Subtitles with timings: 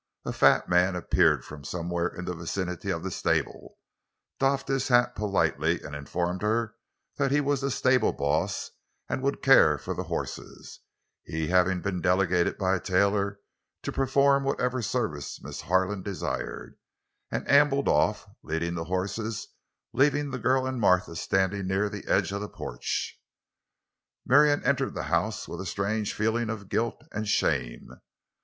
[0.25, 3.77] A fat man appeared from somewhere in the vicinity of the stable,
[4.39, 6.73] doffed his hat politely, informed her
[7.17, 8.71] that he was the "stable boss"
[9.07, 10.79] and would care for the horses;
[11.23, 13.41] he having been delegated by Taylor
[13.83, 16.79] to perform whatever service Miss Harlan desired;
[17.29, 19.49] and ambled off, leading the horses,
[19.93, 23.21] leaving the girl and Martha standing near the edge of the porch.
[24.25, 28.01] Marion entered the house with a strange feeling of guilt and shame.